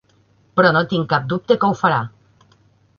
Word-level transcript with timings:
Però 0.59 0.71
no 0.77 0.81
tinc 0.95 1.07
cap 1.13 1.29
dubte 1.37 1.59
que 1.65 1.71
ho 1.71 1.79
farà. 1.85 2.03